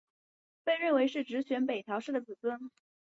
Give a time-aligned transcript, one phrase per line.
[0.63, 2.71] 被认为是执权北条氏的子孙。